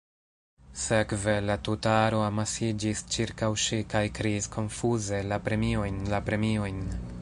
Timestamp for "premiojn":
5.49-6.05, 6.31-6.87